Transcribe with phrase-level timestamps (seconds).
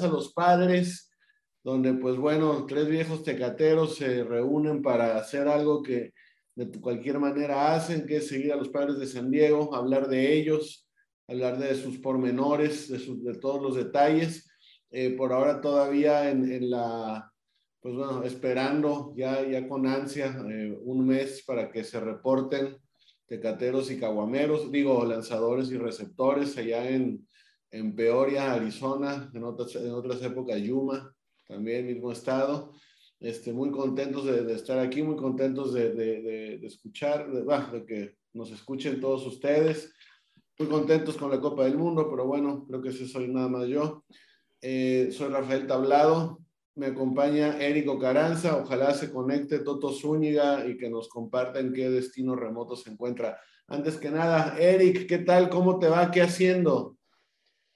[0.00, 1.10] De Honrarás a los Padres,
[1.62, 6.12] donde pues bueno, tres viejos tecateros se reúnen para hacer algo que
[6.54, 10.34] de cualquier manera hacen, que es seguir a los padres de San Diego, hablar de
[10.34, 10.88] ellos,
[11.26, 14.48] hablar de sus pormenores, de, de todos los detalles.
[14.90, 17.28] Eh, por ahora todavía en, la,
[17.80, 22.76] pues bueno, esperando ya, ya con ansia eh, un mes para que se reporten
[23.26, 27.26] tecateros y caguameros, digo, lanzadores y receptores allá en,
[27.74, 31.12] en Peoria, Arizona, en otras, en otras épocas Yuma,
[31.46, 32.72] también mismo estado.
[33.18, 38.52] Este, muy contentos de, estar aquí, muy contentos de, de, de escuchar, de, que nos
[38.52, 39.92] escuchen todos ustedes.
[40.56, 43.66] Muy contentos con la Copa del Mundo, pero bueno, creo que ese soy nada más
[43.66, 44.04] yo.
[44.60, 46.38] Eh, soy Rafael Tablado,
[46.76, 51.90] me acompaña Érico Caranza, ojalá se conecte Toto Zúñiga y que nos comparta en qué
[51.90, 53.36] destino remoto se encuentra.
[53.66, 55.48] Antes que nada, Eric, ¿qué tal?
[55.48, 56.10] ¿Cómo te va?
[56.12, 56.93] ¿Qué haciendo?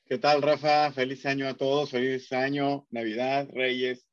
[0.09, 0.91] ¿Qué tal, Rafa?
[0.91, 4.09] Feliz año a todos, feliz año, Navidad, Reyes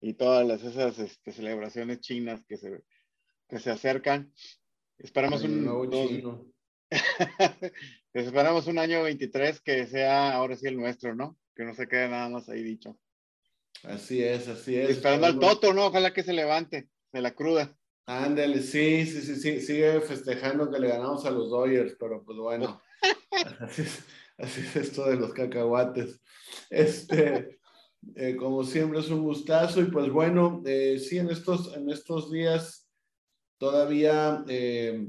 [0.00, 2.84] y todas las, esas este, celebraciones chinas que se,
[3.48, 4.32] que se acercan.
[4.98, 6.46] Esperamos un chino.
[8.14, 11.36] Esperamos un año 23 que sea ahora sí el nuestro, ¿no?
[11.56, 12.96] Que no se quede nada más ahí dicho.
[13.82, 14.90] Así es, así es.
[14.90, 15.86] Esperando al Toto, ¿no?
[15.86, 17.76] Ojalá que se levante de la cruda.
[18.06, 22.38] Ándale, sí, sí, sí, sí, sigue festejando que le ganamos a los Dodgers, pero pues
[22.38, 22.80] bueno,
[24.38, 26.20] así, es, esto de los cacahuates.
[26.70, 27.60] Este,
[28.16, 32.30] eh, como siempre es un gustazo y pues bueno, eh, sí, en estos, en estos
[32.30, 32.88] días
[33.58, 35.06] todavía, eh,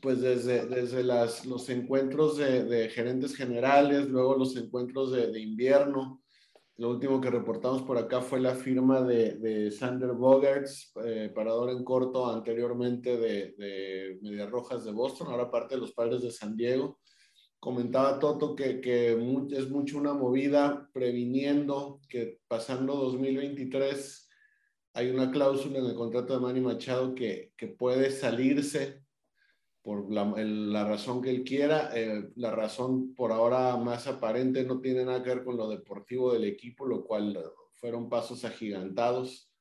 [0.00, 6.22] pues desde, desde las, los encuentros de, gerentes generales, luego los encuentros de, de invierno,
[6.78, 11.70] lo último que reportamos por acá fue la firma de, de Sander Bogarts, eh, parador
[11.70, 16.30] en corto anteriormente de, de Medias Rojas de Boston, ahora parte de los padres de
[16.30, 16.98] San Diego.
[17.62, 24.28] Comentaba Toto que, que es mucho una movida previniendo que pasando 2023
[24.94, 29.04] hay una cláusula en el contrato de Manny Machado que, que puede salirse
[29.80, 31.92] por la, razón que él quiera.
[31.94, 36.32] Eh, la razón por ahora más aparente no tiene nada que ver con lo deportivo
[36.32, 37.38] del equipo, lo cual
[37.74, 39.52] fueron pasos agigantados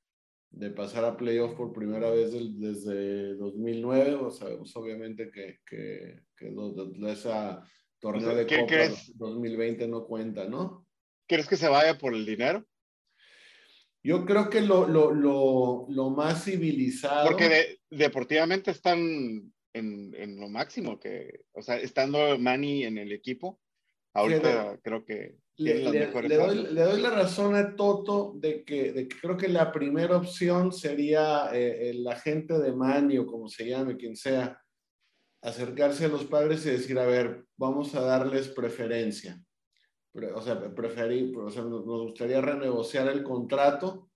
[0.50, 4.16] de pasar a playoff por primera vez desde 2009.
[4.16, 6.52] O sabemos obviamente que, que, que
[7.12, 7.64] esa
[8.02, 8.76] torneo de Copa
[9.16, 10.86] 2020 no cuenta, ¿no?
[11.28, 12.66] ¿Crees que se vaya por el dinero?
[14.04, 17.30] Yo creo que lo, lo, lo, lo más civilizado.
[17.30, 19.00] Porque deportivamente están
[19.74, 23.62] en, en, lo máximo que, o sea, estando Manny en el equipo,
[24.14, 29.08] ahorita creo que le, le, doy, le, doy, la razón a Toto de que, de
[29.08, 33.68] que creo que la primera opción sería eh, el agente de Manny o como se
[33.68, 34.61] llame, quien sea,
[35.42, 39.44] acercarse a los padres y decir, a ver, vamos a darles preferencia.
[40.36, 44.10] O sea, preferir, o sea, nos gustaría renegociar el contrato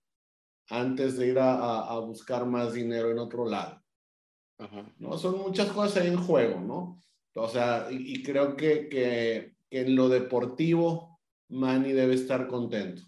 [0.68, 3.82] antes de ir a, a, a buscar más dinero en otro lado.
[4.98, 5.18] ¿no?
[5.18, 7.00] Son muchas cosas ahí en juego, ¿no?
[7.34, 13.02] O sea, y, creo que, que, que, en lo deportivo, Manny debe estar contento.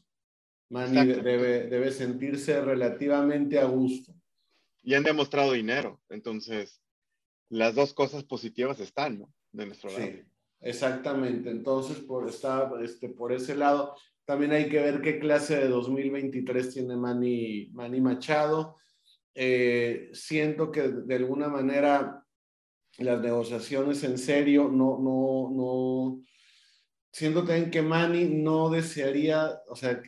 [0.71, 4.13] Manny debe, debe sentirse relativamente a gusto.
[4.83, 6.83] Y han demostrado dinero, entonces
[7.51, 9.33] las dos cosas positivas están, ¿no?
[9.53, 10.05] De nuestro lado.
[10.05, 10.23] Sí,
[10.61, 11.51] exactamente.
[11.51, 13.95] Entonces, por, está, este, por ese lado,
[14.25, 18.77] también hay que ver qué clase de 2023 tiene Manny, Manny Machado
[19.41, 22.27] eh, siento que de alguna manera
[22.99, 26.25] las negociaciones en serio no, no, no,
[27.13, 30.03] siento también que Manny no desearía, o sea,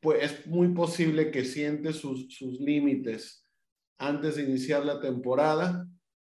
[0.00, 3.46] pues es muy posible que siente sus, sus límites
[3.98, 5.86] antes de iniciar la temporada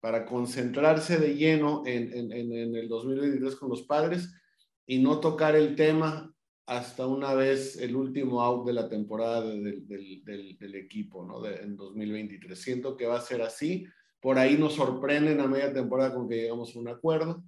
[0.06, 4.32] para concentrarse de lleno en, en, en, el 2023 con los padres
[4.86, 6.32] y no tocar el tema
[6.68, 11.42] hasta una vez el último out de la temporada del, del, del, equipo, ¿no?
[11.42, 12.62] De, en 2023.
[12.62, 13.88] Siento que va a ser así.
[14.20, 17.44] Por ahí nos sorprenden a media temporada con que llegamos a un acuerdo,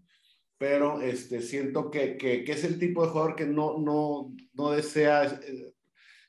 [0.58, 4.72] pero este, siento que, que, que es el tipo de jugador que no, no, no
[4.72, 5.76] desea eh,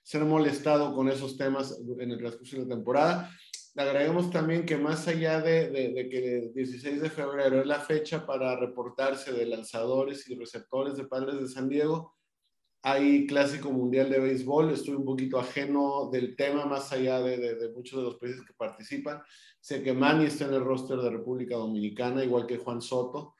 [0.02, 3.30] ser molestado con esos temas en el transcurso de la temporada.
[3.78, 7.66] Le agregamos también que más allá de, de, de, que el 16 de febrero es
[7.68, 12.16] la fecha para reportarse de lanzadores y receptores de Padres de San Diego,
[12.82, 17.68] hay Clásico Mundial de Béisbol, estoy un poquito ajeno del tema más allá de, de,
[17.70, 19.22] muchos de los países que participan.
[19.60, 23.36] Sé que Manny está en el roster de República Dominicana, igual que Juan Soto.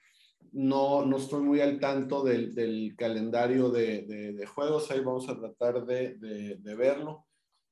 [0.53, 5.37] No, no estoy muy al tanto del, del calendario de, de, juegos, ahí vamos a
[5.37, 6.17] tratar de,
[6.77, 7.27] verlo,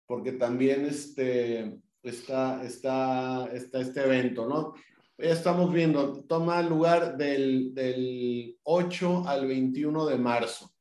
[0.05, 4.75] porque también este, está, está, está este evento, ¿no?
[5.19, 10.73] estamos viendo, toma lugar del, del 8 al 21 de marzo.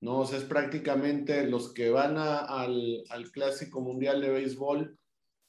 [0.00, 0.20] ¿no?
[0.20, 4.98] O sea, es prácticamente los que van al, al, Clásico Mundial de Béisbol,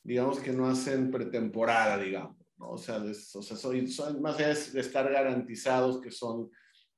[0.01, 2.71] digamos que no hacen pretemporada, digamos, ¿no?
[2.71, 6.49] O sea, o sea más allá de estar garantizados que son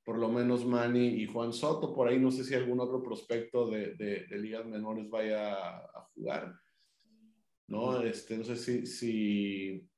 [0.04, 3.68] por lo menos Manny y Juan Soto, por ahí no sé si algún otro prospecto
[3.68, 6.54] de, de, ligas menores vaya a, jugar,
[7.68, 8.00] ¿no?
[8.02, 9.88] Este, no sé si, si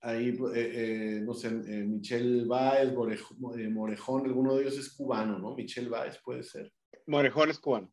[0.00, 5.54] ahí, eh, eh, no sé, eh, Michel Baez, Morejón, alguno de ellos es cubano, ¿no?
[5.54, 6.72] Michel Baez puede ser.
[7.06, 7.92] Morejón es cubano.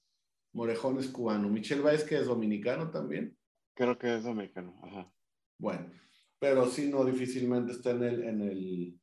[0.54, 1.50] Morejón es cubano.
[1.50, 3.36] Michel Baez, que es dominicano también.
[3.76, 5.12] Creo que es dominicano, ajá.
[5.58, 5.92] Bueno,
[6.40, 9.00] pero sí, no, difícilmente está en el, en el,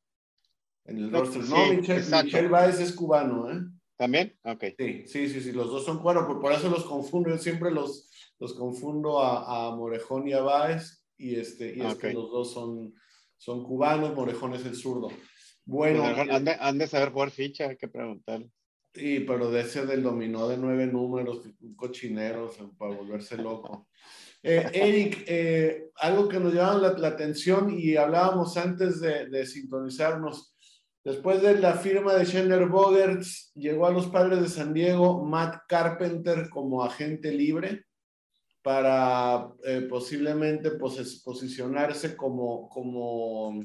[0.85, 1.45] en el roster.
[1.45, 3.61] no, Michel, Michel, Baez es cubano, ¿eh?
[3.97, 4.39] ¿También?
[4.43, 4.65] Ok.
[4.79, 8.11] Sí, sí, sí, sí, los dos son cubanos, por, eso los confundo, yo siempre los,
[8.39, 12.53] los confundo a, a Morejón y a Baez y, este, y es que los dos
[12.53, 12.95] son,
[13.37, 15.09] son cubanos, Morejón es el zurdo.
[15.65, 16.03] Bueno.
[16.15, 16.29] Pues,
[16.61, 18.45] han, de, saber jugar ficha, hay que preguntar.
[18.95, 23.89] Sí, pero de ese del dominó de nueve números, un cochinero, para volverse loco.
[24.43, 30.55] Eh, Eric, eh, algo que nos llamaba la, atención y hablábamos antes de, de, sintonizarnos.
[31.05, 35.63] Después de la firma de Chandler Bogerts, llegó a los padres de San Diego Matt
[35.69, 37.87] Carpenter como agente libre
[38.67, 43.65] para eh, posiblemente posicionarse como, como,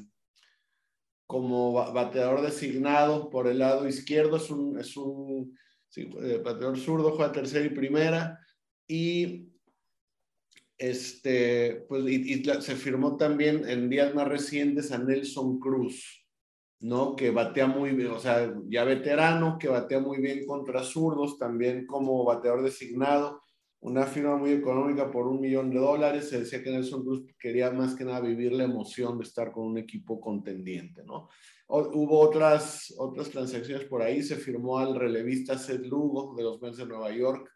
[1.26, 4.36] como bateador designado por el lado izquierdo.
[4.36, 5.58] Es un, es un
[5.96, 8.38] eh, bateador zurdo, juega tercera y primera.
[8.86, 9.48] Y,
[10.78, 12.04] este, pues,
[12.64, 16.24] se firmó también en días más recientes a Nelson Cruz,
[16.78, 17.16] ¿no?
[17.16, 21.86] Que batea muy bien, o sea, ya veterano, que batea muy bien contra zurdos, también
[21.86, 23.41] como bateador designado
[23.82, 26.28] una firma muy económica por un millón de dólares.
[26.28, 29.66] Se decía que Nelson Cruz quería más que nada vivir la emoción de estar con
[29.66, 31.28] un equipo contendiente, ¿no?
[31.68, 34.22] hubo otras, otras transacciones por ahí.
[34.22, 37.50] Se firmó al relevista Seth Lugo de los Mets de Nueva York,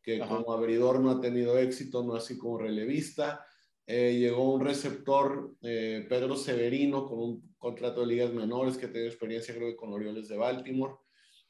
[0.00, 3.44] que como abridor no ha tenido éxito, no así como relevista.
[3.84, 9.08] Eh, llegó un receptor, eh, Pedro Severino, con un contrato de ligas menores que tiene
[9.08, 10.94] experiencia, creo que con Orioles de Baltimore.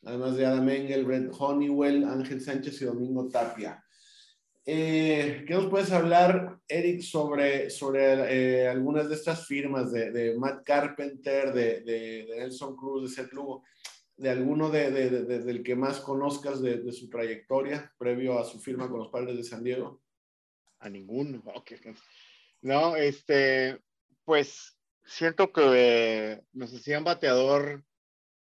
[0.04, 3.84] Además de Adam Engel, Brent Honeywell, Ángel Sánchez y Domingo Tapia.
[4.70, 10.36] Eh, ¿Qué nos puedes hablar, Eric, sobre, sobre eh, algunas de estas firmas de, de
[10.36, 13.64] Matt Carpenter, de, de, Nelson Cruz, de Seth Lugo,
[14.18, 18.98] de alguno de, del que más conozcas de, su trayectoria previo a su firma con
[18.98, 20.02] los padres de San Diego?
[20.80, 21.42] A ninguno.
[22.60, 23.80] No, este,
[24.26, 24.76] pues
[25.06, 27.84] siento que nos hacía un bateador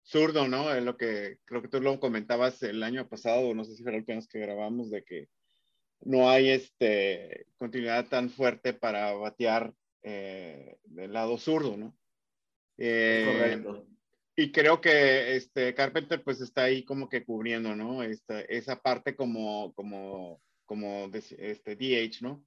[0.01, 0.73] zurdo, ¿no?
[0.73, 3.91] Es lo que creo que tú lo comentabas el año pasado, no sé si fue
[3.91, 5.29] el última que grabamos, de que
[6.01, 9.73] no hay este, continuidad tan fuerte para batear
[10.03, 11.97] eh, del lado zurdo, ¿no?
[12.77, 13.87] Eh, correcto.
[14.39, 18.03] Y creo que este Carpenter pues está ahí como que cubriendo, ¿no?
[18.03, 22.45] Esta, esa parte como, como, como este DH, ¿no?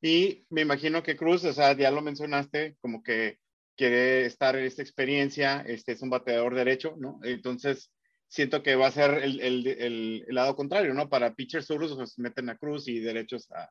[0.00, 3.38] Y me imagino que Cruz, o sea, ya lo mencionaste, como que
[3.76, 7.18] quiere estar en esta experiencia, este es un bateador derecho, ¿no?
[7.24, 7.90] Entonces,
[8.34, 11.08] siento que va a ser el, el, el, lado contrario, ¿no?
[11.08, 13.70] Para pitchers zurdos pues meten a Cruz y derechos a,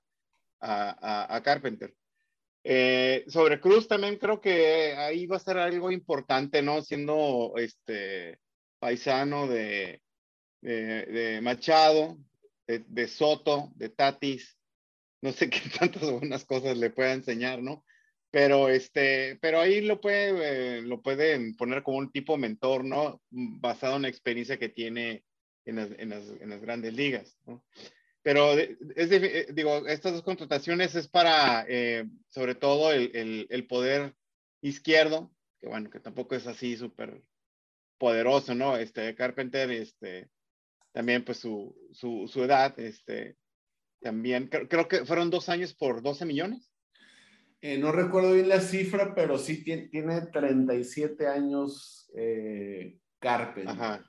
[0.62, 1.93] a, a, Carpenter.
[2.63, 6.82] Eh, sobre Cruz también creo que ahí va a ser algo importante, ¿no?
[6.82, 8.39] Siendo este
[8.79, 10.01] paisano de,
[10.62, 12.17] de, de Machado,
[12.65, 14.58] de, de, Soto, de Tatis,
[15.22, 17.84] no sé qué tantas buenas cosas le pueda enseñar, ¿no?
[18.34, 23.22] Pero este, pero ahí lo puede, lo pueden poner como un tipo mentor, ¿no?
[23.30, 25.24] Basado en la experiencia que tiene
[25.66, 27.63] en las, en las, en las grandes ligas, ¿no?
[28.24, 33.68] Pero es eh, digo, estas dos contrataciones es para, eh, sobre todo, el, el, el,
[33.68, 34.16] poder
[34.62, 37.22] izquierdo, que bueno, que tampoco es así súper
[38.00, 38.78] poderoso, ¿no?
[38.78, 40.32] Este Carpenter, este,
[40.92, 43.38] también pues su, su, su edad, este,
[44.02, 46.73] también, creo, creo que fueron dos años por 12 millones.
[47.65, 54.03] Eh, no recuerdo bien la cifra, pero sí tiene, tiene 37 años eh, Carpenter.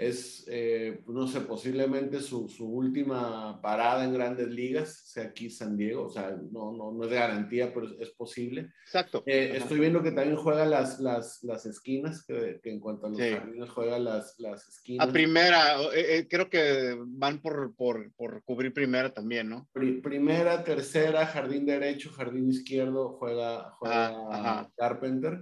[0.00, 5.76] Es, eh, no sé, posiblemente su, su, última parada en grandes ligas, sea aquí San
[5.76, 8.72] Diego, o sea, no, no, no es de garantía, pero es, posible.
[8.86, 9.22] Exacto.
[9.26, 13.10] Eh, estoy viendo que también juega las, las, las esquinas, que, que, en cuanto a
[13.10, 15.06] los jardines juega las, las esquinas.
[15.06, 19.68] A primera, eh, creo que van por, por, por, cubrir primera también, ¿no?
[19.72, 25.40] primera, tercera, jardín derecho, jardín izquierdo, juega, juega ah, Carpenter.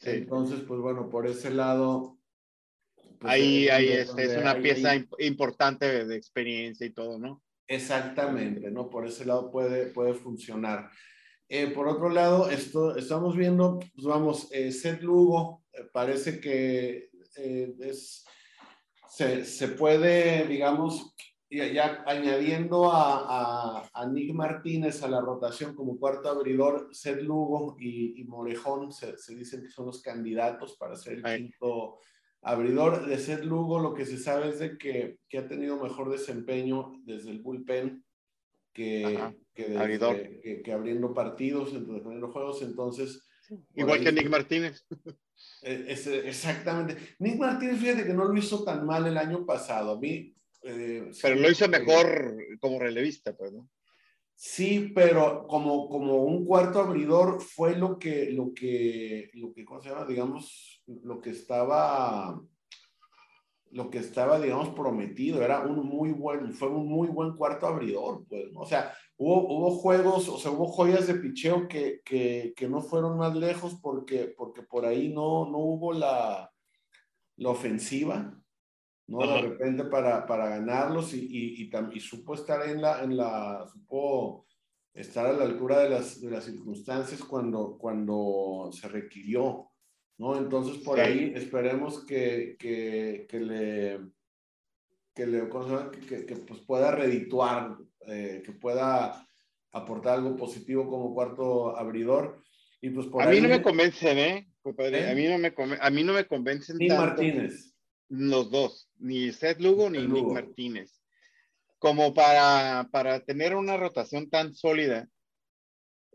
[0.00, 2.17] Entonces, pues bueno, por ese lado,
[3.18, 7.42] pues, ahí, ahí este, es una pieza importante de, experiencia y todo, ¿no?
[7.66, 8.88] Exactamente, ¿no?
[8.88, 10.90] Por ese lado puede, puede funcionar.
[11.48, 17.10] Eh, por otro lado, esto, estamos viendo, pues vamos, eh, Seth Lugo eh, parece que
[17.34, 18.24] es,
[19.08, 21.14] se, se, puede, digamos,
[21.50, 28.20] ya, añadiendo a, a, Nick Martínez a la rotación como cuarto abridor, Seth Lugo y,
[28.20, 32.00] y Morejón se, se, dicen que son los candidatos para ser el quinto
[32.42, 36.10] abridor de Seth Lugo, lo que se sabe es de que, que ha tenido mejor
[36.10, 38.04] desempeño desde el bullpen
[38.72, 43.24] que, que, que, abriendo partidos, defendiendo juegos, entonces...
[43.74, 44.86] Igual que Nick Martínez.
[45.62, 46.96] E, es, exactamente.
[47.20, 49.92] Nick Martínez, fíjate que no lo hizo tan mal el año pasado.
[49.92, 50.34] A mí...
[50.64, 53.68] Eh, Pero lo hizo mejor como relevista, pues, ¿no?
[54.34, 59.80] Sí, pero como, como un cuarto abridor fue lo que, lo que, lo que, ¿cómo
[59.80, 60.06] se llama?
[60.06, 62.40] Digamos, lo que estaba,
[63.70, 65.42] lo que estaba, digamos, prometido.
[65.42, 69.70] Era un muy buen, fue un muy buen cuarto abridor, pues, O sea, hubo, hubo
[69.70, 74.34] juegos, o sea, hubo joyas de picheo que, que, que no fueron más lejos porque,
[74.36, 76.50] porque por ahí no, no hubo la,
[77.36, 78.34] la ofensiva.
[79.06, 79.20] ¿no?
[79.20, 83.66] De repente para, para ganarlos y, y, y, y, supo estar en la, en la,
[83.72, 84.46] supo
[84.92, 89.67] estar a la altura de las, de las circunstancias cuando, cuando se requirió,
[90.18, 90.36] ¿no?
[90.36, 94.00] Entonces por ahí esperemos que, que, que le,
[95.14, 95.48] que, le
[96.08, 99.26] que, que, pues pueda redituar, eh, que pueda
[99.72, 102.42] aportar algo positivo como cuarto abridor.
[102.80, 104.48] Y pues por a mí no me convencen, ¿eh?
[104.64, 105.08] ¿Eh?
[105.10, 106.76] A, mí no me, a mí no me convencen.
[106.76, 107.74] Ni Martínez.
[108.08, 111.00] Los dos, ni Seth Lugo ni Nick Martínez.
[111.78, 115.08] Como para, para tener una rotación tan sólida,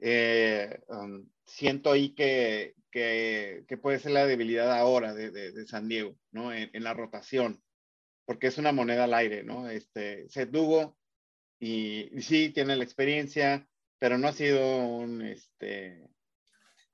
[0.02, 5.88] eh, um, siento ahí que, que, que, puede ser la debilidad ahora de, de, San
[5.88, 6.54] Diego, ¿no?
[6.54, 7.62] En, la rotación,
[8.26, 9.70] porque es una moneda al aire, ¿no?
[9.70, 10.98] Este, Seth Lugo,
[11.60, 13.68] y, y sí tiene la experiencia,
[14.00, 16.04] pero no ha sido un, este,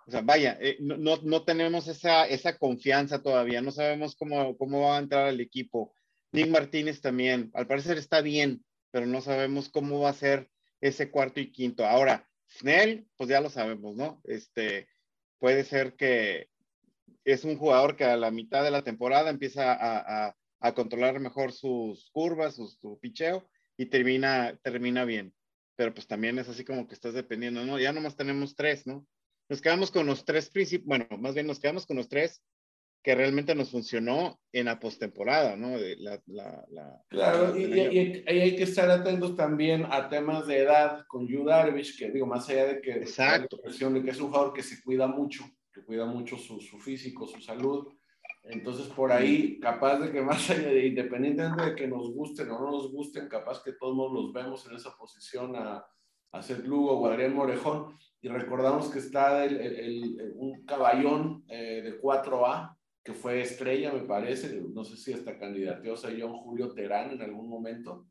[0.10, 4.82] o sea, vaya, eh, no, no, tenemos esa, esa confianza todavía, no sabemos cómo, cómo
[4.82, 5.94] va a entrar el equipo.
[6.32, 10.50] Nick Martínez también, al parecer está bien, pero no sabemos cómo va a ser
[10.82, 11.86] ese cuarto y quinto.
[11.86, 14.22] Ahora, Snell, pues ya lo sabemos, ¿no?
[14.24, 14.88] Este,
[15.40, 16.50] puede ser que
[17.24, 21.20] es un jugador que a la mitad de la temporada empieza a, a, a controlar
[21.20, 25.34] mejor sus curvas, su, su, picheo y termina, termina bien.
[25.76, 27.80] Pero pues también es así como que estás dependiendo, ¿no?
[27.80, 29.08] Ya nomás tenemos tres, ¿no?
[29.50, 32.42] nos quedamos con los tres principios, bueno, más bien nos quedamos con los tres
[33.02, 35.78] que realmente nos funcionó en la postemporada, ¿no?
[35.78, 41.06] La, la, la, claro, y, y, hay que estar atentos también a temas de edad
[41.08, 43.58] con Yu Darvish, que digo, más allá de que, Exacto.
[43.64, 47.26] de que es un jugador que se cuida mucho, que cuida mucho su, su físico,
[47.26, 47.88] su salud,
[48.44, 52.60] entonces por ahí, capaz de que más allá de, independientemente de que nos gusten o
[52.60, 55.86] no nos gusten, capaz que todos los vemos en esa posición a,
[56.32, 61.82] a Seth Lugo o Adrián Morejón, y recordamos que está el, el, un caballón eh,
[61.84, 66.74] de 4A, que fue estrella, me parece, no sé si hasta candidateó a John Julio
[66.74, 68.08] Terán en algún momento.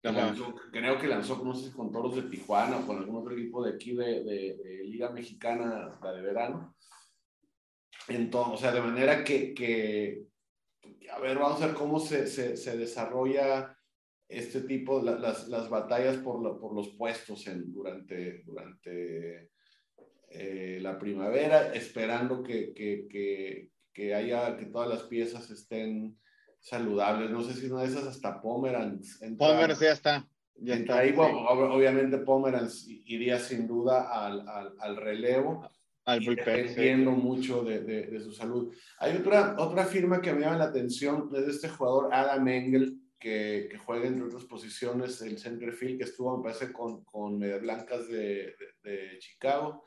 [0.00, 3.64] creo que lanzó, no sé si con Toros de Tijuana o con algún otro equipo
[3.64, 6.76] de aquí de, de, Liga Mexicana, la de verano.
[8.08, 10.26] Entonces, o sea, de manera que, que,
[11.10, 13.74] a ver, vamos a ver cómo se, se, se desarrolla
[14.28, 19.50] este tipo, las, las, batallas por, por, los puestos en, durante, durante
[20.30, 26.18] eh, la primavera, esperando que, que, que, que, haya, que todas las piezas estén
[26.60, 27.30] saludables.
[27.30, 29.20] No sé si una de esas hasta Pomeranz.
[29.38, 30.28] Pomeranz ya está.
[30.56, 30.98] Ya está.
[30.98, 35.70] Ahí, obviamente Pomeranz iría sin duda al, al, al relevo.
[36.06, 38.74] Al Dependiendo mucho de, de, de, su salud.
[38.98, 43.00] Hay otra, otra firma que me llama la atención, es de este jugador Adam Engel,
[43.18, 48.06] que, que, juega entre otras posiciones el centerfield que estuvo, me parece, con, con Blancas
[48.08, 49.84] de, de, Chicago.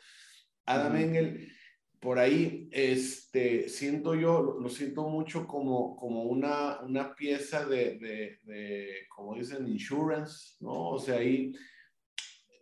[0.66, 1.52] Adam Engel,
[2.00, 9.08] por ahí, este, siento yo, lo, siento mucho como, como una, una pieza de, de,
[9.14, 10.90] como dicen, insurance, ¿no?
[10.90, 11.54] O sea, ahí,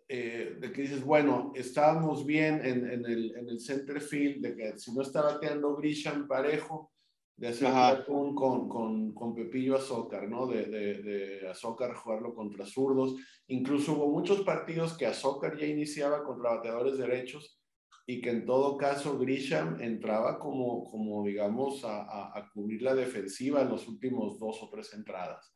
[0.08, 4.56] eh, de que dices, bueno, estábamos bien en, en, el, en el center field, de
[4.56, 6.92] que si no está bateando Grisham parejo,
[7.38, 10.48] de hacer con, con, con, Pepillo Azócar, ¿no?
[10.48, 13.16] De, de, de, Azócar jugarlo contra zurdos.
[13.48, 17.60] Incluso hubo muchos partidos que Azócar ya iniciaba contra bateadores derechos
[18.08, 23.62] y que en todo caso Grisham entraba como, como digamos, a, a, cubrir la defensiva
[23.62, 25.56] en los últimos dos o tres entradas.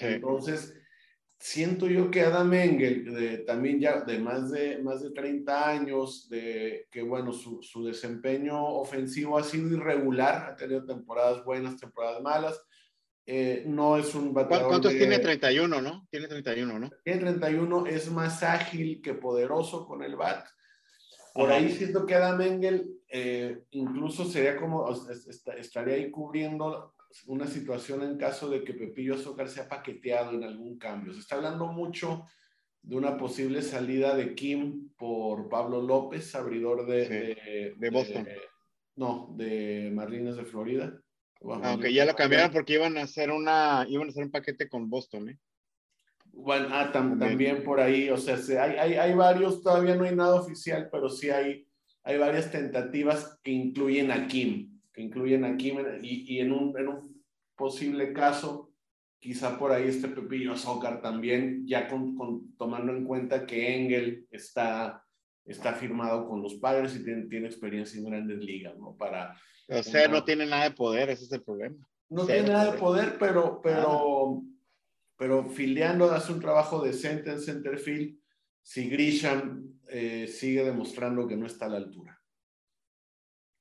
[0.00, 0.74] Entonces,
[1.38, 6.86] siento yo que Adam Engel, también ya de más, de más de 30 años, de
[6.90, 12.60] que bueno, su, su, desempeño ofensivo ha sido irregular, ha tenido temporadas buenas, temporadas malas.
[13.24, 14.68] Eh, no es un bateador.
[14.68, 16.06] ¿Cuántos tiene 31, no?
[16.10, 16.90] Tiene 31, ¿no?
[17.04, 20.46] Tiene 31, es más ágil que poderoso con el bat.
[21.38, 24.88] Por ahí siento que Adam Engel eh, incluso sería como,
[25.56, 30.78] estaría ahí cubriendo una situación en caso de que Pepillo Azúcar sea paqueteado en algún
[30.78, 31.12] cambio.
[31.12, 32.24] Se está hablando mucho
[32.82, 38.26] de una posible salida de Kim por Pablo López, abridor de, de, Boston.
[38.96, 41.00] no, de Marlines de Florida.
[41.40, 44.68] Aunque ah, ya lo cambiaron porque iban a hacer una, iban a hacer un paquete
[44.68, 45.38] con Boston, ¿eh?
[46.40, 50.36] Bueno, ah, también por ahí, o sea, hay, hay, hay, varios, todavía no hay nada
[50.36, 51.66] oficial, pero sí hay,
[52.04, 57.18] hay varias tentativas que incluyen a Kim incluyen aquí y, y en, un, en, un,
[57.56, 58.70] posible caso,
[59.18, 64.28] quizá por ahí este Pepillo Azócar también, ya con, con, tomando en cuenta que Engel
[64.30, 65.04] está,
[65.44, 68.94] está firmado con los padres y tiene, tiene experiencia en grandes ligas, ¿no?
[68.96, 69.36] Para,
[69.68, 71.76] o sea, no tiene nada de poder, ese es el problema.
[72.08, 74.42] No tiene nada de poder, pero, pero,
[75.18, 78.16] pero filiando hace un trabajo decente en centerfield
[78.62, 82.22] si Grisham eh, sigue demostrando que no está a la altura.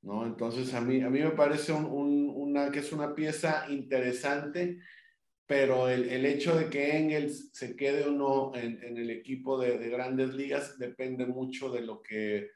[0.04, 0.26] ¿no?
[0.26, 4.80] Entonces, a mí, a mí me parece una, que es una pieza interesante,
[5.48, 9.58] pero el, el, hecho de que Engels se quede o no en, en el equipo
[9.58, 12.52] de, de, grandes ligas depende mucho de lo que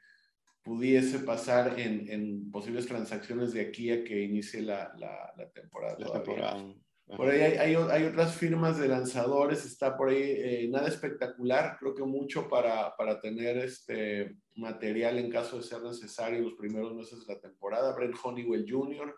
[0.62, 5.98] pudiese pasar en, en, posibles transacciones de aquí a que inicie la, la, la temporada.
[5.98, 6.62] La temporada.
[7.06, 11.94] Por ahí hay, hay, otras firmas de lanzadores, está por ahí eh, nada espectacular, creo
[11.94, 17.26] que mucho para, para, tener este material en caso de ser necesario los primeros meses
[17.26, 17.94] de la temporada.
[17.94, 19.14] Brent Honeywell Jr.,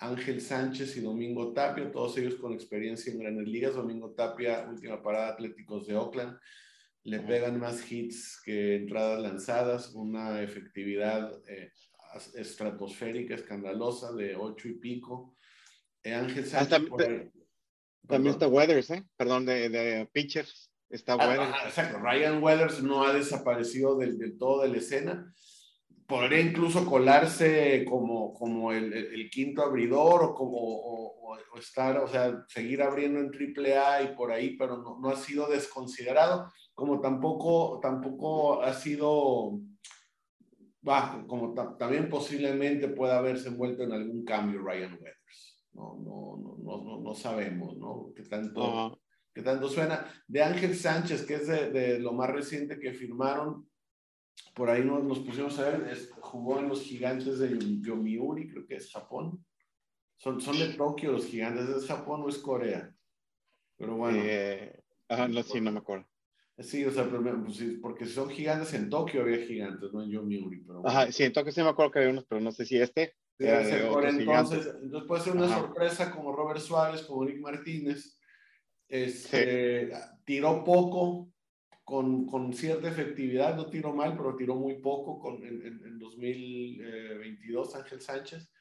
[0.00, 3.74] Ángel Sánchez y Domingo Tapia, todos ellos con experiencia en grandes ligas.
[3.74, 6.38] Domingo Tapia, última parada Atléticos de Oakland,
[7.04, 11.70] le pegan más hits que entradas lanzadas, una efectividad eh,
[12.34, 15.36] estratosférica, escandalosa de ocho y pico.
[16.04, 17.30] Ángel ah, Sánchez.
[18.06, 19.04] también está Weathers, ¿eh?
[19.16, 20.70] Perdón, de, de pitchers.
[20.88, 21.66] Está ah, Weathers.
[21.66, 21.98] exacto.
[21.98, 25.34] Ryan Weathers no ha desaparecido del, todo de la escena.
[26.06, 32.08] Podría incluso colarse como, como el, el, quinto abridor o, como, o, o, estar, o
[32.08, 37.00] sea, seguir abriendo en AAA y por ahí, pero no, no ha sido desconsiderado, como
[37.00, 39.60] tampoco, tampoco ha sido
[40.82, 45.96] bajo, como también posiblemente pueda haberse envuelto en algún cambio Ryan Weathers no,
[46.62, 48.12] no, no, no sabemos, ¿no?
[48.14, 49.00] ¿Qué tanto,
[49.34, 50.06] qué tanto suena?
[50.26, 53.68] De Ángel Sánchez, que es de, lo más reciente que firmaron,
[54.54, 58.76] por ahí nos, nos pusimos a ver, jugó en los gigantes de Yomiuri, creo que
[58.76, 59.44] es Japón.
[60.16, 62.94] Son, son de Tokio los gigantes, ¿es Japón o es Corea?
[63.76, 64.18] Pero bueno.
[64.22, 66.06] Eh, ajá, no, sí, no me acuerdo.
[66.58, 70.62] Sí, o sea, pues, porque son gigantes en Tokio había gigantes, no en Yomiuri.
[70.62, 72.76] Pero Ajá, sí, en Tokio sí me acuerdo que había unos, pero no sé si
[72.76, 78.18] este entonces, entonces puede ser una sorpresa como Robert Suárez, como Nick Martínez.
[78.88, 79.90] Este,
[80.24, 81.32] Tiró poco,
[81.84, 87.74] con, con, cierta efectividad, no tiró mal, pero tiró muy poco con, en, en, 2022
[87.74, 88.52] Ángel Sánchez.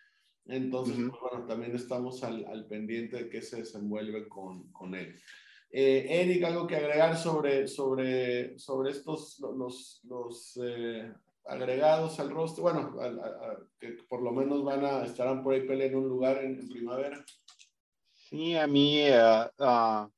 [0.46, 5.16] Entonces, pues, bueno, también estamos al, al, pendiente de qué se desenvuelve con, con él.
[5.72, 11.14] Eh, Eric, algo que agregar sobre, sobre, sobre estos, los, los eh,
[11.46, 12.96] agregados al rostro, bueno,
[13.80, 17.24] que por lo menos van a, estarán por ahí peleando un lugar en, primavera.
[18.14, 20.10] Sí, a mí, uh,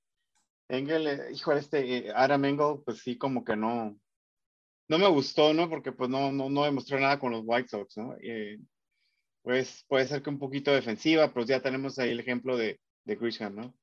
[0.67, 3.97] Engel, eh, hijo, este, eh, Adam Engel, pues sí, como que no,
[4.89, 5.69] no me gustó, ¿no?
[5.69, 8.15] Porque pues no, no, no demostró nada con los White Sox, ¿no?
[9.43, 13.15] pues puede ser que un poquito defensiva, pero ya tenemos ahí el ejemplo de, de
[13.15, 13.73] Grisham, ¿no?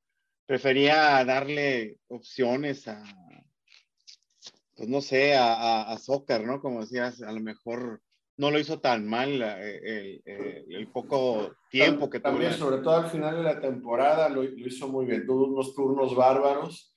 [0.46, 3.03] Prefería darle opciones a,
[4.78, 6.60] pues no sé, a, a, soccer, ¿no?
[6.60, 8.00] Como decías, a lo mejor
[8.36, 12.30] no lo hizo tan mal eh, el, el, poco tiempo que tuvo.
[12.30, 15.26] También, sobre todo al final de la temporada, lo, lo hizo muy bien.
[15.26, 16.94] Tuvo unos turnos bárbaros.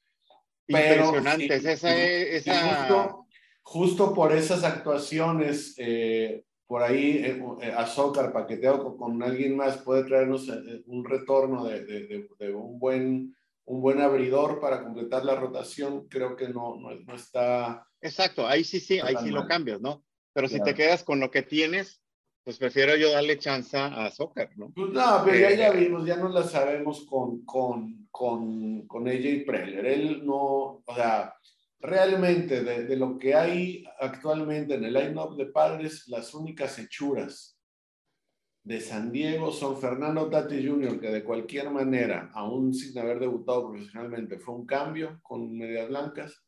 [0.68, 1.66] Impresionantes.
[1.66, 3.16] esa, esa...
[3.64, 9.78] Justo, por esas actuaciones, eh, por ahí eh, eh Azócar paqueteado con, con, alguien más
[9.78, 10.48] puede traernos
[10.86, 13.36] un retorno de, de, de un buen
[13.72, 17.88] un buen abridor para completar la rotación, creo que no, no, está.
[18.02, 20.04] Exacto, ahí sí, sí, ahí sí lo cambias, ¿no?
[20.34, 22.02] Pero si te quedas con lo que tienes,
[22.44, 24.74] pues prefiero yo darle chance a soccer, ¿no?
[24.76, 29.08] Pues no, pero ya, ya eh, vimos, ya no la sabemos con, con, con, con
[29.08, 29.86] AJ Preller.
[29.86, 31.34] Él no, o sea,
[31.80, 37.58] realmente de, de lo que hay actualmente en el line-up de padres, las únicas hechuras
[38.64, 43.70] de San Diego son Fernando Tati Jr., que de cualquier manera, aún sin haber debutado
[43.70, 46.44] profesionalmente, fue un cambio con medias blancas,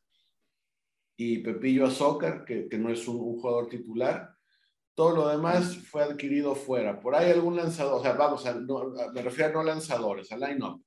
[1.15, 4.35] y Pepillo Azócar, que, no es un, jugador titular,
[4.95, 6.99] todo lo demás fue adquirido fuera.
[6.99, 10.83] Por ahí algún lanzador, o sea, vamos, a, me refiero a no lanzadores, a line-up,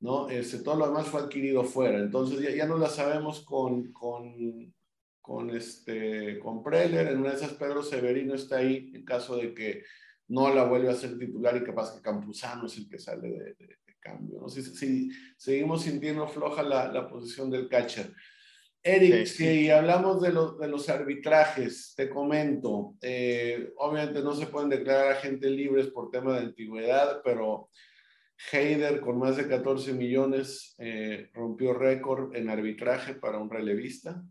[0.00, 0.28] ¿no?
[0.28, 1.98] Este, todo lo demás fue adquirido fuera.
[1.98, 4.74] Entonces ya, ya no la sabemos con, con,
[5.20, 7.08] con, este, con Preller.
[7.08, 9.84] En una de esas, Pedro Severino está ahí en caso de que
[10.30, 13.54] no la vuelva a ser titular y capaz que Campuzano es el que sale de,
[13.58, 14.40] de, cambio.
[14.40, 14.48] ¿no?
[14.48, 18.14] Si, si, seguimos sintiendo floja la, la posición del catcher.
[18.82, 25.12] Eric, si hablamos de, de, los arbitrajes, te comento, eh, obviamente no se pueden declarar
[25.12, 27.68] agentes libres por tema de antigüedad, pero
[28.50, 34.22] Heider con más de 14 millones eh, rompió récord en arbitraje para un relevista.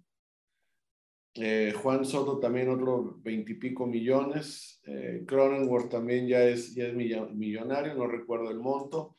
[1.42, 4.82] Eh, Juan Soto también otro veintipico millones.
[5.26, 9.16] Cronenworth también ya es, ya es millonario, no recuerdo el monto.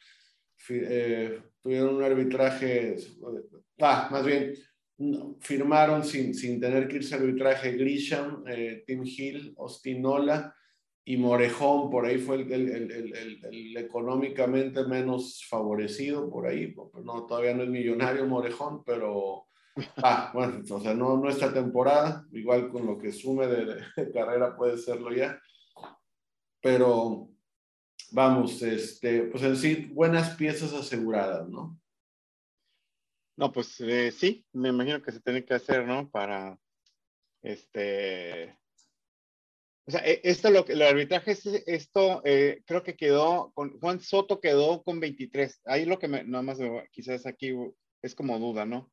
[1.63, 2.97] tuvieron un arbitraje,
[3.81, 4.55] ah, más bien,
[5.41, 10.55] firmaron sin, sin tener que irse arbitraje Grisham, eh, Tim Hill, Ostinola
[11.05, 17.27] y Morejón, por ahí fue el, el, el, el, económicamente menos favorecido, por ahí, no,
[17.27, 19.47] todavía no es millonario Morejón, pero,
[20.03, 24.57] ah, bueno, o sea, no, no esta temporada, igual con lo que sume de, carrera
[24.57, 25.41] puede serlo ya,
[26.61, 27.29] pero
[28.13, 31.79] vamos, este, pues en sí, buenas piezas aseguradas, ¿no?
[33.37, 36.11] No, pues eh, sí, me imagino que se tiene que hacer, ¿no?
[36.11, 36.59] Para,
[37.43, 38.55] este,
[39.87, 44.01] o sea, e, esto, lo que, el arbitraje, esto eh, creo que quedó, con Juan
[44.01, 45.63] Soto quedó con 23.
[45.65, 46.59] Ahí lo que me, nada más
[46.93, 47.53] quizás aquí
[48.03, 48.91] es como duda, ¿no?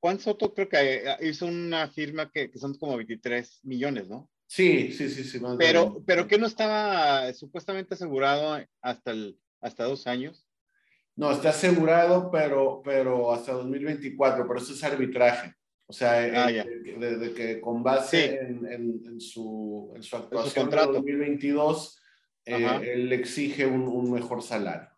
[0.00, 4.28] Juan Soto creo que eh, hizo una firma que, que son como 23 millones, ¿no?
[4.46, 5.40] Sí, sí, sí, sí.
[5.58, 10.44] pero, pero que no estaba supuestamente asegurado hasta, el, hasta dos años.
[11.14, 15.54] No, está asegurado, pero, pero hasta 2024, pero eso es arbitraje.
[15.86, 18.66] O sea, ah, desde que con base en,
[19.04, 22.00] en, su, en, su, actuación en 2022,
[22.46, 24.88] eh, él exige un, un, mejor salario.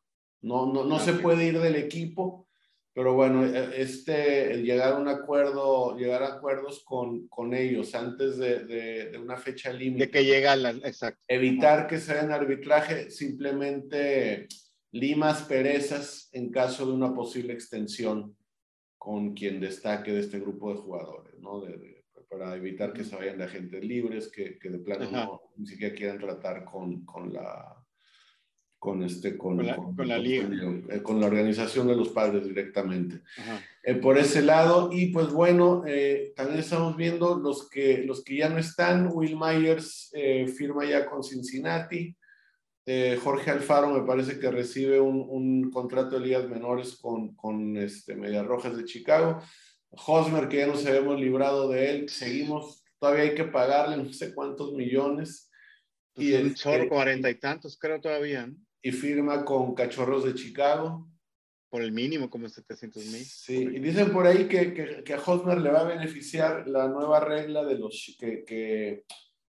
[0.43, 2.47] No, no, no se puede ir del equipo,
[2.95, 7.95] pero bueno, e, este, el llegar a un acuerdo, llegar a acuerdos con, con ellos
[7.95, 10.07] antes de, de, de una fecha límite.
[10.07, 11.23] De que llega la, exacto.
[11.29, 14.49] Evitar que se den arbitraje simplemente
[14.93, 18.37] limas perezas en caso de una posible extensión
[18.99, 21.65] con quien destaque de este grupo de jugadores, ¿no?
[22.29, 25.95] para evitar que se vayan de agentes libres, que, que de plano no, ni siquiera
[25.95, 27.82] quieran tratar con, con la
[28.83, 30.49] con este con, con, la, con, la, liga.
[30.88, 33.21] Eh, con, la organización de los padres directamente
[33.85, 38.38] eh, por ese lado y pues bueno eh, también estamos viendo los que los que
[38.38, 42.16] ya no están Will Myers eh, firma ya con Cincinnati
[42.85, 47.77] eh, Jorge Alfaro me parece que recibe un, un contrato de ligas menores con, con
[47.77, 49.40] este, Medias Rojas de Chicago.
[49.90, 54.35] Hosmer, que ya nos habíamos librado de él, seguimos, todavía hay que pagarle no sé
[54.35, 55.49] cuántos millones.
[56.12, 58.51] Pues y el chorro, cuarenta y tantos, creo todavía.
[58.83, 61.09] Y firma con Cachorros de Chicago.
[61.71, 63.25] Por el mínimo, como 700 mil.
[63.25, 66.88] Sí, y dicen por ahí que, que, que, a Hosmer le va a beneficiar la
[66.88, 69.05] nueva regla de los que, que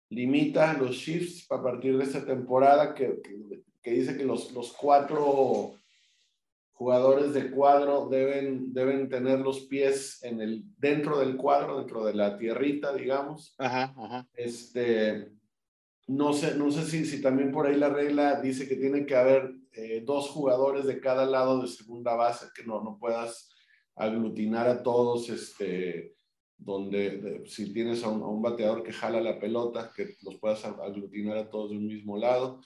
[0.09, 3.19] limita los shifts a partir de esta temporada que,
[3.83, 5.73] que, dice que los, los, cuatro
[6.73, 12.13] jugadores de cuadro deben, deben tener los pies en el, dentro del cuadro, dentro de
[12.13, 13.55] la tierrita, digamos.
[13.57, 14.27] Ajá, ajá.
[14.33, 15.31] Este,
[16.07, 19.15] no sé, no sé si, si también por ahí la regla dice que tiene que
[19.15, 23.53] haber eh, dos jugadores de cada lado de segunda base, que no, no puedas
[23.95, 26.15] aglutinar a todos, este,
[26.57, 31.49] donde si tienes a un, bateador que jala la pelota, que los puedas aglutinar a
[31.49, 32.61] todos de un mismo lado,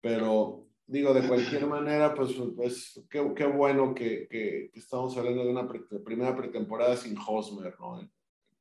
[0.00, 5.50] pero digo, de cualquier manera, pues, pues qué, qué bueno que, que, estamos hablando de
[5.50, 5.68] una
[6.02, 8.00] primera pretemporada sin Hosmer, ¿no?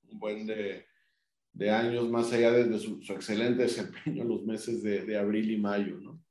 [0.10, 0.86] Un buen de,
[1.58, 5.52] de años más allá de, su, su, excelente desempeño en los meses de, de abril
[5.52, 6.22] y mayo, ¿no?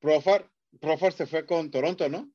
[0.00, 0.48] Profar,
[0.80, 2.30] Profar se fue con Toronto, ¿no?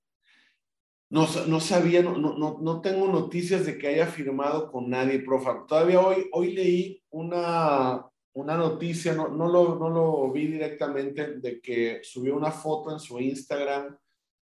[1.11, 5.65] No, no sabía, no, no, no, tengo noticias de que haya firmado con nadie, profa.
[5.67, 11.59] Todavía hoy, hoy leí una, una noticia, no, no, lo, no lo vi directamente, de
[11.61, 13.97] que subió una foto en su Instagram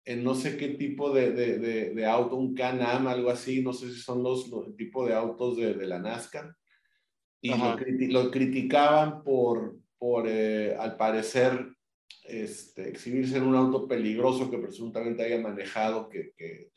[0.06, 3.74] en no sé qué tipo de, de, de, de auto, un Can-Am, algo así, no
[3.74, 6.56] sé si son los, los el tipo de autos de, la NASCAR.
[7.46, 11.76] Y lo, lo, criticaban por, por eh, al parecer,
[12.28, 16.72] este, exhibirse en un auto peligroso que presuntamente haya manejado, que, que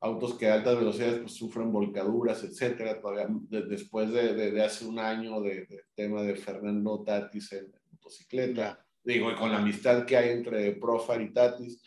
[0.00, 4.98] autos que a altas velocidades pues, sufren volcaduras, etcétera, todavía después de, de, hace un
[4.98, 10.16] año del de tema de Fernando Tatis en motocicleta, digo, y con la amistad que
[10.16, 11.80] hay entre Profar y Tatis,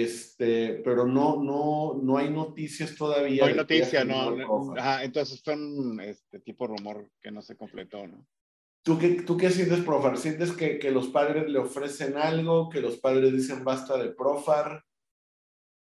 [0.00, 3.42] este, pero no, no, no hay noticias todavía.
[3.42, 4.74] No hay noticias, no.
[4.76, 8.26] Ajá, entonces fue un este, tipo de rumor que no se completó, ¿no?
[8.82, 10.16] ¿Tú qué, ¿Tú qué sientes, Profar?
[10.16, 14.82] ¿Sientes que, que los padres le ofrecen algo, que los padres dicen basta de Profar?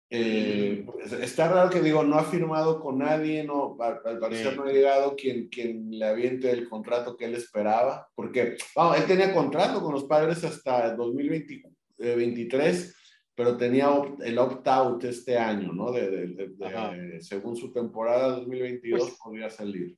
[0.09, 4.62] Eh, pues, está raro que digo, no ha firmado con nadie, no, al, parecer no
[4.62, 9.35] ha llegado quien, quien le aviente el contrato que él esperaba, porque vamos, él tenía
[9.35, 12.95] contrato con los padres hasta 2023,
[13.37, 13.88] pero tenía
[14.25, 15.92] el opt-out este año, ¿no?
[15.92, 19.96] De, según su temporada 2022 pues podría salir.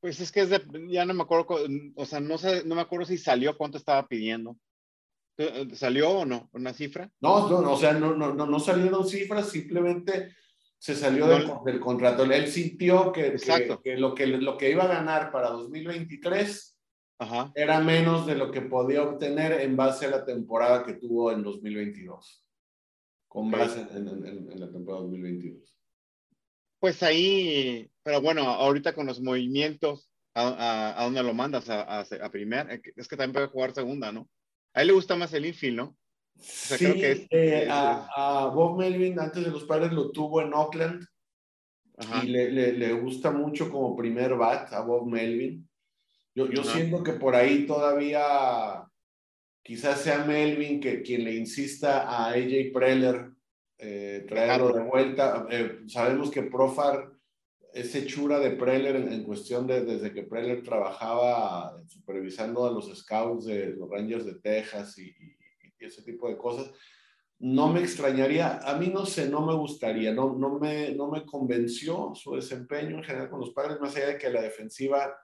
[0.00, 1.46] Pues es que es de, ya no me acuerdo,
[1.94, 4.56] o sea, no, sé, no me acuerdo si salió cuánto estaba pidiendo.
[5.38, 6.50] Eh, ¿Salió o no?
[6.52, 7.08] ¿Una cifra?
[7.20, 10.34] No, no, o sea, no, no, no salieron cifras, simplemente
[10.78, 12.24] se salió del, contrato.
[12.24, 13.36] Él sintió que,
[13.84, 16.76] que, lo que lo que iba a ganar para 2023
[17.54, 21.42] era menos de lo que podía obtener en base a la temporada que tuvo en
[21.42, 22.47] 2022.
[23.28, 25.76] Con base en, en, la temporada 2022.
[26.80, 31.68] Pues ahí, pero bueno, ahorita con los movimientos, ¿a, a, dónde lo mandas?
[31.68, 34.28] A, a, a primer, es que también puede jugar segunda, ¿no?
[34.72, 35.96] A él le gusta más el infield, ¿no?
[36.40, 41.04] sí, eh, a, Bob Melvin antes de los padres lo tuvo en Oakland
[42.22, 45.68] y le, le, le, gusta mucho como primer bat a Bob Melvin.
[46.34, 48.88] Yo, yo siento que por ahí todavía
[49.68, 53.32] quizás sea Melvin que quien le insista a AJ Preller
[53.76, 55.46] eh, traerlo de vuelta.
[55.50, 57.12] Eh, sabemos que Profar
[57.74, 63.44] es hechura de Preller en, cuestión de desde que Preller trabajaba supervisando a los scouts
[63.44, 65.14] de los Rangers de Texas y,
[65.78, 66.72] ese tipo de cosas.
[67.38, 71.26] No me extrañaría, a mí no sé, no me gustaría, no, no, me, no me
[71.26, 75.14] convenció su desempeño en general con los padres, más allá de que la defensiva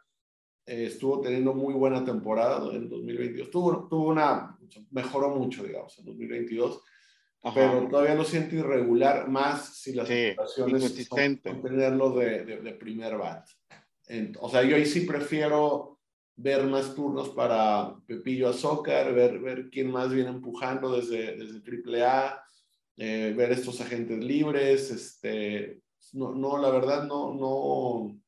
[0.66, 3.50] eh, estuvo teniendo muy buena temporada en 2022.
[3.50, 4.58] Tuvo, tuvo una,
[4.90, 6.80] mejoró mucho, digamos, en 2022
[7.52, 13.18] pero todavía lo siento irregular, más si las sí, situaciones son, tenerlo de, de, primer
[13.18, 13.46] bat.
[14.40, 15.98] o sea, yo ahí sí prefiero
[16.36, 22.42] ver más turnos para Pepillo Azócar, ver, ver quién más viene empujando desde, desde AAA,
[22.96, 24.90] eh, ver estos agentes libres.
[24.90, 28.18] Este, no, no, la verdad, no, no,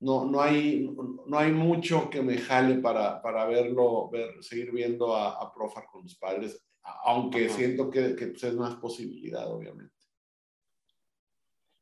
[0.00, 0.94] no, no, hay,
[1.26, 5.86] no hay mucho que me jale para, para verlo, ver, seguir viendo a, a Profar
[5.90, 6.64] con los padres
[7.04, 9.94] aunque siento que, que pues, es más posibilidad, obviamente.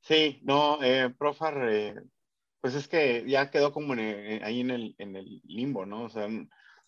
[0.01, 1.95] Sí, no, eh, Profar, eh,
[2.61, 6.05] pues es que ya quedó como ahí en el, en el limbo, ¿no?
[6.05, 6.29] O sea,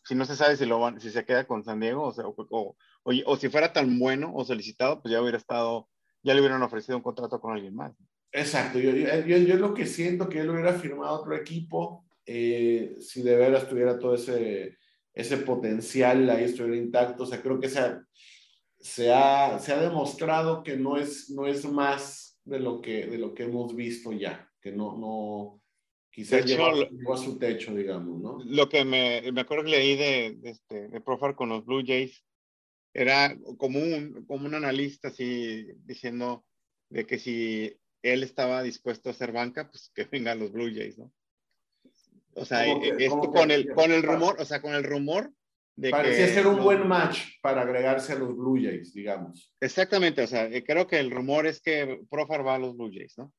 [0.04, 2.26] si no se sabe si, lo van, si se queda con San Diego, o, sea,
[2.26, 5.88] o, o, si fuera tan bueno o solicitado, pues ya hubiera estado,
[6.22, 7.92] ya le hubieran ofrecido un contrato con alguien más.
[8.32, 13.22] Exacto, yo, yo, yo, lo que siento que él hubiera firmado otro equipo, eh, si
[13.22, 14.78] de veras tuviera todo ese
[15.18, 17.24] ese potencial ahí estuviera intacto.
[17.24, 18.06] O sea, creo que se ha,
[18.78, 23.18] se ha, se ha demostrado que no es, no es más de lo, que, de
[23.18, 25.60] lo que hemos visto ya, que no, no
[26.12, 28.38] quizás llegó, a su techo, digamos, ¿no?
[28.44, 31.82] Lo que me, me acuerdo que leí de, de, este, de Profar con los Blue
[31.84, 32.24] Jays
[32.94, 36.44] era como un, como un analista así diciendo
[36.90, 40.98] de que si él estaba dispuesto a hacer banca, pues que vengan los Blue Jays,
[40.98, 41.12] ¿no?
[42.34, 45.32] O sea, e, esto con, el, con el rumor, o sea, con el rumor
[45.76, 49.52] de Parecía ser un buen match para agregarse a los Blue Jays, digamos.
[49.60, 52.90] Exactamente, o sea, eh, creo que el rumor es que Profar va a los Blue
[52.92, 53.32] Jays, ¿no?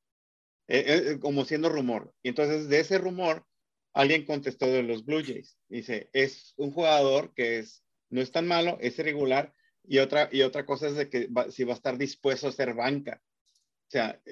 [0.66, 2.14] Eh, eh, como siendo rumor.
[2.22, 3.44] Y entonces de ese rumor,
[3.92, 5.58] alguien contestó de los Blue Jays.
[5.68, 9.52] Dice, es un jugador que es, no es tan malo, es irregular.
[9.84, 12.74] Y otra, y otra cosa es de que si va a estar dispuesto a ser
[12.74, 13.20] banca.
[13.90, 14.22] O sea,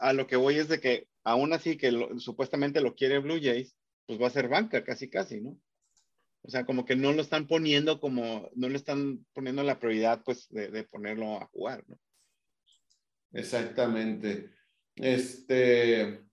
[0.00, 3.76] a lo que voy es de que aún así que supuestamente lo quiere Blue Jays,
[4.04, 5.56] pues va a ser banca casi, casi, ¿no?
[6.42, 10.22] O sea, como que no lo están poniendo como, no le están poniendo la prioridad,
[10.24, 12.00] pues, de, ponerlo a jugar, ¿no?
[13.32, 14.50] Exactamente.
[14.96, 16.24] Este,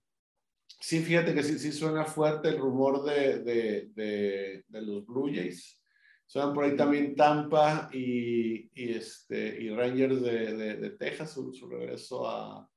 [0.80, 5.80] sí, fíjate que sí, sí suena fuerte el rumor de, de, de, los Blue Jays.
[6.34, 12.28] Suenan por ahí también Tampa y, y este, y Rangers de, Texas, su, su regreso
[12.28, 12.68] a,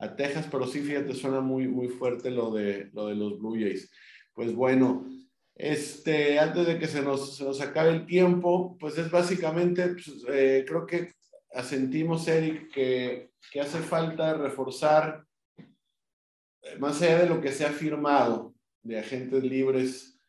[0.00, 3.54] a, Texas, pero sí, fíjate, suena muy, muy fuerte lo de, lo de los Blue
[3.54, 3.90] Jays.
[4.34, 5.08] Pues bueno,
[5.54, 10.22] este, antes de que se nos, se nos acabe el tiempo, pues es básicamente, pues,
[10.28, 11.14] eh, creo que
[11.54, 15.24] asentimos, Eric, que, que hace falta reforzar,
[15.56, 20.19] eh, más allá de lo que se ha firmado de agentes libres,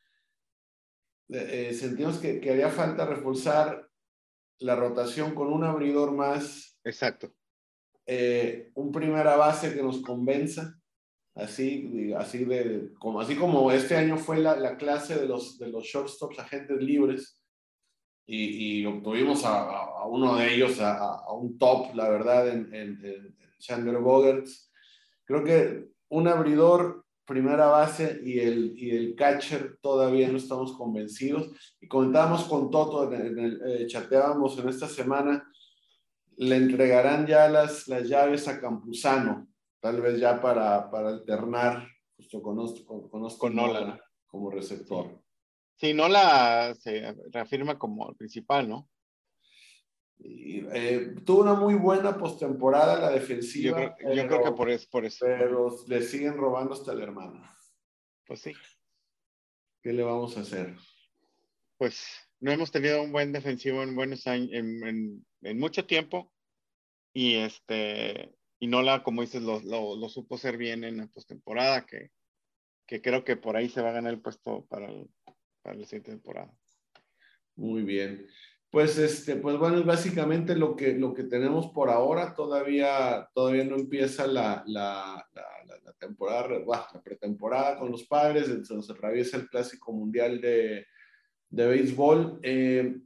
[1.31, 3.87] eh, sentimos que, que haría falta reforzar
[4.59, 6.77] la rotación con un abridor más.
[6.83, 7.33] Exacto.
[8.05, 10.77] Eh, un primera base que nos convenza,
[11.35, 15.69] así, así, de, como, así como este año fue la, la clase de los, de
[15.69, 17.41] los shortstops agentes libres
[18.25, 22.73] y, y obtuvimos a, a, uno de ellos, a, a, un top, la verdad, en,
[22.73, 24.71] en, en Chandler Bogerts.
[25.25, 31.49] Creo que un abridor primera base y el, y el catcher todavía no estamos convencidos.
[31.79, 35.49] Y comentábamos con Toto, en el, eh, chateábamos en esta semana,
[36.37, 39.47] le entregarán ya las, las llaves a Campuzano,
[39.79, 45.21] tal vez ya para, para alternar justo con, con, con, con Nolan como receptor.
[45.77, 48.87] Sí, Nola se reafirma como el principal, ¿no?
[50.23, 53.69] Eh, tuvo una muy buena postemporada la defensiva.
[53.69, 55.25] Yo, creo, pero, yo creo, que por eso, por eso.
[55.25, 57.43] Pero le siguen robando hasta el hermano.
[58.25, 58.53] Pues sí.
[59.81, 60.75] ¿Qué le vamos a hacer?
[61.77, 62.05] Pues
[62.39, 66.31] no hemos tenido un buen defensivo en buenos años, en, en, en mucho tiempo.
[67.13, 71.85] Y este, y Nola, como dices, lo, lo, lo supo hacer bien en la postemporada,
[71.85, 72.11] que,
[72.85, 75.09] que creo que por ahí se va a ganar el puesto para, el,
[75.63, 76.53] para la siguiente temporada.
[77.55, 78.27] Muy bien.
[78.71, 82.33] Pues, este, pues bueno, es básicamente lo que, lo que tenemos por ahora.
[82.33, 88.47] Todavía, todavía no empieza la, la, la, temporada, la pretemporada con los padres.
[88.65, 90.87] Se atraviesa el Clásico Mundial de,
[91.49, 92.39] de Béisbol.
[92.43, 92.97] Eh,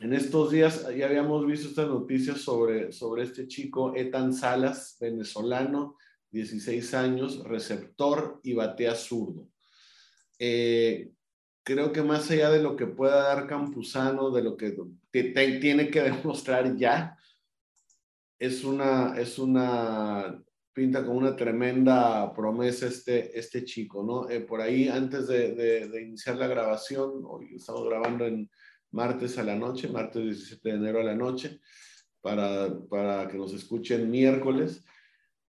[0.00, 5.96] en estos días ya habíamos visto estas noticias sobre, sobre este chico Etan Salas, venezolano,
[6.30, 9.48] 16 años, receptor y batea zurdo.
[10.38, 11.12] Eh,
[11.68, 14.74] creo que más allá de lo que pueda dar Campuzano, de lo que
[15.10, 17.14] te, te, tiene que demostrar ya,
[18.38, 24.30] es una, es una, pinta como una tremenda promesa este, este chico, ¿no?
[24.30, 28.50] Eh, por ahí, antes de, de, de, iniciar la grabación, hoy estamos grabando en
[28.92, 31.60] martes a la noche, martes 17 de enero a la noche,
[32.22, 34.82] para, para que nos escuchen miércoles.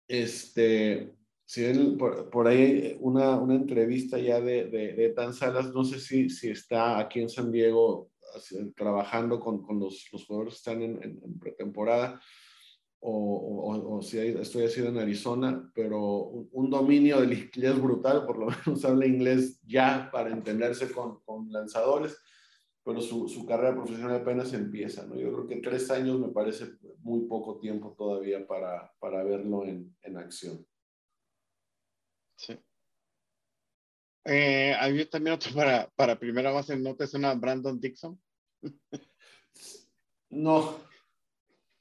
[0.08, 1.14] Este,
[1.50, 5.84] si ven por, por, ahí una, una entrevista ya de, de, de, Tan Salas, no
[5.84, 8.12] sé si, si está aquí en San Diego
[8.76, 12.22] trabajando con, con los, los, jugadores que están en, en, en pretemporada
[13.00, 17.82] o, o, o, si hay, estoy haciendo en Arizona, pero un, un, dominio del inglés
[17.82, 22.16] brutal, por lo menos habla inglés ya para entenderse con, con lanzadores,
[22.84, 25.16] pero su, su, carrera profesional apenas empieza, ¿no?
[25.16, 29.98] Yo creo que tres años me parece muy poco tiempo todavía para, para verlo en,
[30.04, 30.64] en acción.
[32.40, 32.58] Sí.
[34.26, 38.20] Eh, había también otro para, para primera base, ¿no te suena Brandon Dixon?
[40.30, 40.80] no.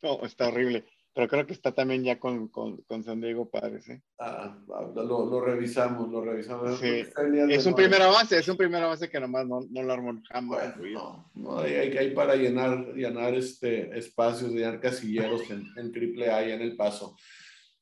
[0.03, 0.85] No, está horrible.
[1.15, 3.89] Pero creo que está también ya con, con, con San Diego Padres.
[3.89, 4.03] ¿eh?
[4.19, 4.57] Ah,
[4.95, 6.79] lo, lo, revisamos, lo revisamos.
[6.79, 7.05] Sí.
[7.51, 10.79] Es un primera base, es un primera base que nomás no, no lo armó jamás.
[10.79, 16.49] Bueno, no, no hay, hay, para llenar, llenar este espacios, llenar casilleros en, en AAA
[16.49, 17.17] y en el paso.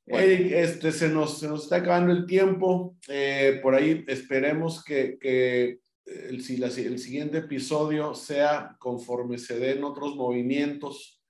[0.07, 2.97] Este, se, nos, se nos está acabando el tiempo.
[3.09, 9.59] Eh, por ahí esperemos que, que el, si la, el siguiente episodio sea conforme se
[9.59, 11.21] den otros movimientos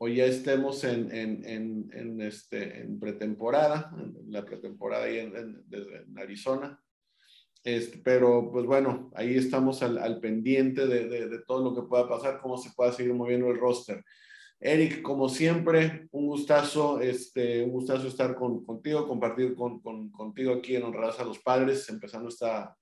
[0.00, 5.64] o ya estemos en, en, en, este, en pretemporada, en la pretemporada ahí en
[6.16, 6.80] Arizona.
[7.64, 11.88] Este, pero pues bueno, ahí estamos al, al pendiente de, de, de, todo lo que
[11.88, 14.04] pueda pasar, cómo se pueda seguir moviendo el roster.
[14.60, 20.54] Eric, como siempre, un gustazo, este, un gustazo estar con, contigo, compartir con, con, contigo
[20.54, 22.76] aquí en Honradas a los Padres, empezando esta,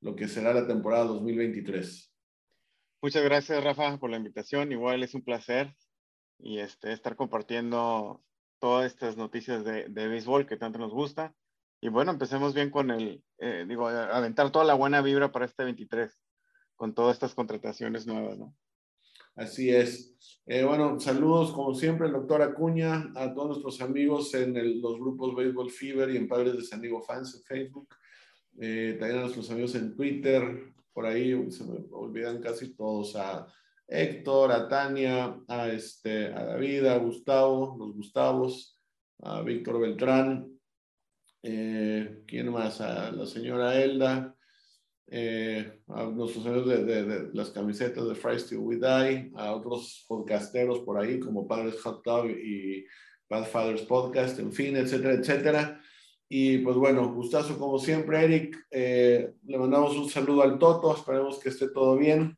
[0.00, 2.12] lo que será la temporada 2023.
[3.02, 4.70] Muchas gracias, Rafa, por la invitación.
[4.70, 5.74] Igual es un placer
[6.38, 8.22] y este, estar compartiendo
[8.60, 11.34] todas estas noticias de, de béisbol que tanto nos gusta.
[11.80, 15.64] Y bueno, empecemos bien con el, eh, digo, aventar toda la buena vibra para este
[15.64, 16.18] 23,
[16.74, 18.54] con todas estas contrataciones nuevas, ¿no?
[19.36, 20.16] Así es.
[20.46, 25.70] Eh, bueno, saludos como siempre, doctor Acuña, a todos nuestros amigos en los grupos Baseball
[25.70, 27.88] Fever y en Padres de San Diego Fans en Facebook.
[28.58, 33.46] Eh, también a nuestros amigos en Twitter, por ahí se me olvidan casi todos, a
[33.86, 38.74] Héctor, a Tania, a, este, a David, a Gustavo, los Gustavos,
[39.20, 40.48] a Víctor Beltrán,
[41.42, 42.80] eh, ¿quién más?
[42.80, 44.34] A la señora Elda,
[45.08, 49.54] eh, a nuestros amigos de, de, de, las camisetas de Fry Still We Die, a
[49.54, 52.84] otros podcasteros por ahí como Padres Hot Dog y
[53.28, 55.80] Bad Fathers Podcast, en fin, etcétera, etcétera.
[56.28, 58.66] Y pues bueno, gustazo como siempre, Eric.
[58.70, 62.36] Eh, le mandamos un saludo al Toto, esperemos que esté todo bien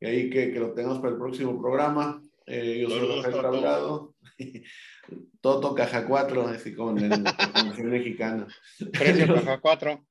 [0.00, 2.22] y ahí que, que lo tengamos para el próximo programa.
[2.46, 4.14] Eh, yo soy Rafael Tablado
[5.42, 7.22] Toto Caja 4, así como en el
[7.84, 8.46] mexicano.
[8.92, 10.07] Precio Caja 4.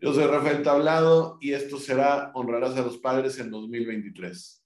[0.00, 4.62] Yo soy Rafael Tablado y esto será Honrarás a los Padres en 2023.